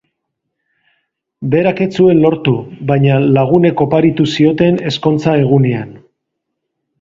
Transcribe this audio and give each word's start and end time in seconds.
Berak 1.51 1.81
ez 1.85 1.87
zuen 2.03 2.21
lortu, 2.23 2.53
baina 2.93 3.19
lagunek 3.35 3.85
oparitu 3.87 4.27
zioten 4.39 4.81
ezkontza 4.93 5.37
egunean. 5.45 5.95